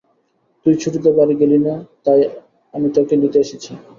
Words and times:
তুই 0.65 0.73
ছুটিতে 0.81 1.09
বাড়ি 1.17 1.33
গেলি 1.41 1.57
না, 1.67 1.73
তাই 2.05 2.19
আমি 2.73 2.87
তোকে 2.95 3.13
নিতে 3.21 3.37
এসেছি। 3.45 3.71